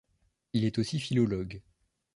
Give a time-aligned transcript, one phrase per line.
[0.53, 1.61] Il est aussi philologue.